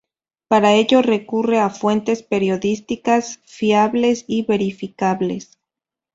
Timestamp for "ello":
0.73-1.03